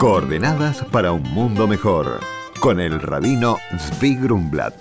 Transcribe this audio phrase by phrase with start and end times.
[0.00, 2.20] Coordenadas para un mundo mejor.
[2.58, 4.72] Con el rabino Zvi Grumblat.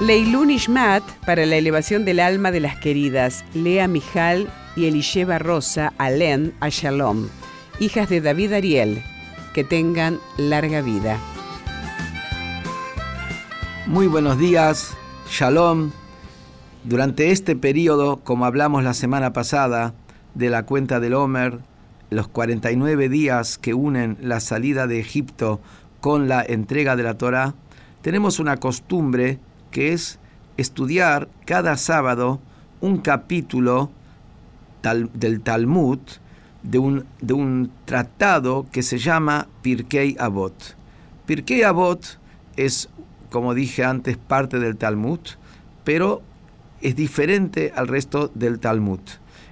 [0.00, 5.92] Leilun Ishmat para la elevación del alma de las queridas Lea Mijal y Elisheva Rosa
[5.98, 7.28] Alen a Shalom,
[7.78, 9.04] hijas de David Ariel,
[9.54, 11.20] que tengan larga vida.
[13.86, 14.96] Muy buenos días,
[15.30, 15.92] Shalom.
[16.82, 19.94] Durante este periodo, como hablamos la semana pasada,
[20.34, 21.58] de la cuenta del Homer,
[22.10, 25.60] los 49 días que unen la salida de Egipto
[26.00, 27.54] con la entrega de la Torá,
[28.02, 29.38] tenemos una costumbre
[29.70, 30.18] que es
[30.56, 32.40] estudiar cada sábado
[32.80, 33.90] un capítulo
[34.82, 35.98] del Talmud
[36.62, 40.76] de un, de un tratado que se llama Pirkei Avot.
[41.26, 42.18] Pirkei Avot
[42.56, 42.88] es,
[43.30, 45.20] como dije antes, parte del Talmud,
[45.84, 46.22] pero
[46.80, 49.00] es diferente al resto del Talmud.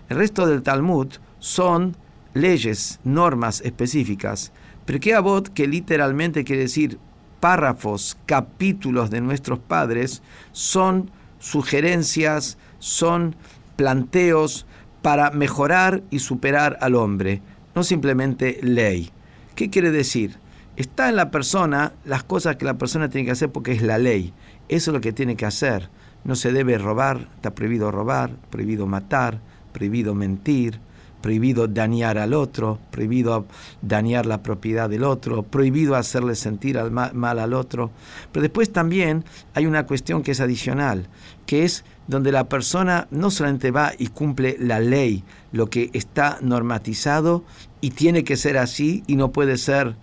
[0.08, 1.08] El resto del Talmud
[1.38, 1.96] son
[2.34, 4.52] leyes, normas específicas.
[4.86, 6.98] Pirkei Avot, que literalmente quiere decir
[7.40, 13.36] párrafos, capítulos de nuestros padres, son sugerencias, son
[13.76, 14.66] planteos
[15.02, 17.42] para mejorar y superar al hombre,
[17.74, 19.10] no simplemente ley.
[19.54, 20.36] ¿Qué quiere decir?
[20.76, 23.98] Está en la persona las cosas que la persona tiene que hacer porque es la
[23.98, 24.32] ley.
[24.68, 25.90] Eso es lo que tiene que hacer.
[26.24, 29.40] No se debe robar, está prohibido robar, prohibido matar,
[29.78, 30.80] prohibido mentir,
[31.22, 33.46] prohibido dañar al otro, prohibido
[33.80, 37.92] dañar la propiedad del otro, prohibido hacerle sentir al mal, al otro.
[38.32, 41.06] Pero después también hay una cuestión que es adicional,
[41.46, 46.38] que es donde la persona no solamente va y cumple la ley, lo que está
[46.40, 47.44] normatizado
[47.80, 49.94] y tiene que ser así y no puede ser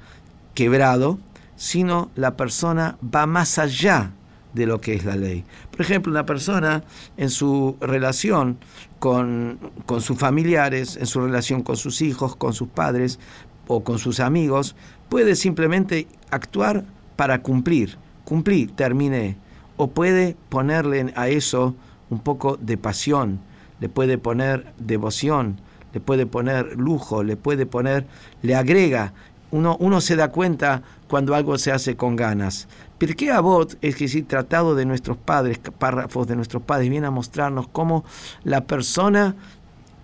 [0.53, 1.19] quebrado,
[1.57, 4.13] sino la persona va más allá
[4.55, 5.43] de lo que es la ley.
[5.69, 6.83] Por ejemplo, una persona
[7.17, 8.57] en su relación
[8.99, 13.19] con, con sus familiares, en su relación con sus hijos, con sus padres
[13.67, 14.75] o con sus amigos,
[15.09, 17.97] puede simplemente actuar para cumplir.
[18.23, 19.37] Cumplir, terminé.
[19.77, 21.75] O puede ponerle a eso
[22.09, 23.39] un poco de pasión,
[23.79, 25.59] le puede poner devoción,
[25.93, 28.05] le puede poner lujo, le puede poner,
[28.41, 29.13] le agrega.
[29.51, 32.67] Uno, uno se da cuenta cuando algo se hace con ganas.
[32.97, 37.67] Pirkei Avot, es decir, tratado de nuestros padres, párrafos de nuestros padres, viene a mostrarnos
[37.67, 38.05] cómo
[38.43, 39.35] la persona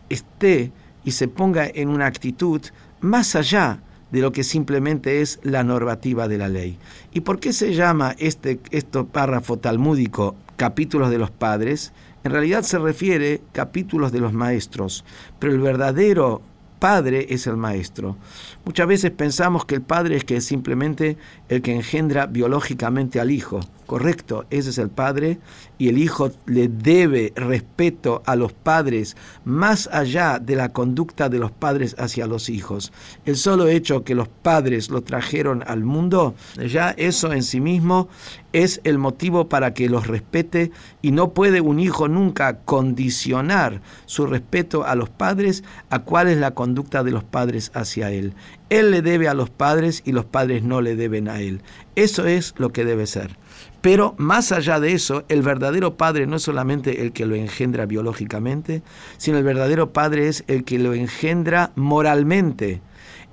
[0.09, 0.71] esté
[1.03, 2.61] y se ponga en una actitud
[2.99, 3.79] más allá
[4.11, 6.77] de lo que simplemente es la normativa de la ley.
[7.13, 11.93] ¿Y por qué se llama este, este párrafo talmúdico capítulos de los padres?
[12.23, 15.05] En realidad se refiere capítulos de los maestros,
[15.39, 16.41] pero el verdadero
[16.81, 18.17] padre es el maestro.
[18.65, 21.15] Muchas veces pensamos que el padre es que es simplemente
[21.47, 23.59] el que engendra biológicamente al hijo.
[23.85, 25.37] Correcto, ese es el padre
[25.77, 31.39] y el hijo le debe respeto a los padres más allá de la conducta de
[31.39, 32.93] los padres hacia los hijos.
[33.25, 38.07] El solo hecho que los padres lo trajeron al mundo, ya eso en sí mismo
[38.53, 40.71] es el motivo para que los respete
[41.01, 46.37] y no puede un hijo nunca condicionar su respeto a los padres a cuál es
[46.37, 48.33] la conducta de los padres hacia él.
[48.69, 51.61] Él le debe a los padres y los padres no le deben a él.
[51.95, 53.37] Eso es lo que debe ser.
[53.81, 57.85] Pero más allá de eso, el verdadero padre no es solamente el que lo engendra
[57.85, 58.83] biológicamente,
[59.17, 62.81] sino el verdadero padre es el que lo engendra moralmente,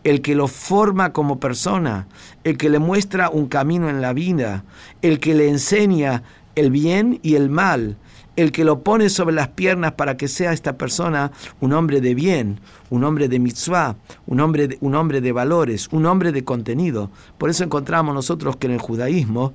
[0.04, 2.08] el que lo forma como persona,
[2.44, 4.64] el que le muestra un camino en la vida,
[5.02, 6.22] el que le enseña
[6.54, 7.96] el bien y el mal,
[8.38, 12.14] el que lo pone sobre las piernas para que sea esta persona un hombre de
[12.14, 16.44] bien, un hombre de mitzvah, un hombre de, un hombre de valores, un hombre de
[16.44, 17.10] contenido.
[17.36, 19.54] Por eso encontramos nosotros que en el judaísmo